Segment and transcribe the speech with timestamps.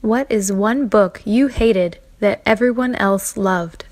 [0.00, 3.84] What is one book you hated that everyone else loved?